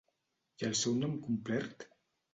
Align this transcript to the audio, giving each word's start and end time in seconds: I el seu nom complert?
I 0.61 0.65
el 0.69 0.73
seu 0.79 0.97
nom 1.03 1.15
complert? 1.29 1.89